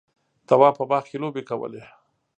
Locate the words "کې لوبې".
1.09-1.41